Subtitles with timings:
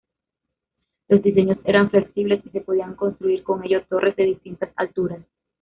[1.09, 5.21] Los diseños eran flexibles y se podían construir con ellos torres de distintas alturas.